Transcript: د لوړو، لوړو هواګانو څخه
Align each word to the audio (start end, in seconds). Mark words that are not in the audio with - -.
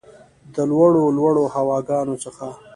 د 0.53 0.55
لوړو، 0.69 1.01
لوړو 1.17 1.43
هواګانو 1.55 2.13
څخه 2.23 2.47